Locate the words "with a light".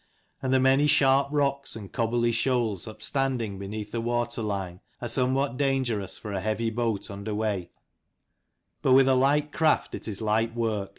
8.93-9.51